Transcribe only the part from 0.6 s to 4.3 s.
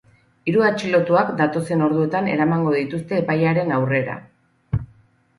atxilotuak datozen orduetan eramango dituzte epailearen aurrera.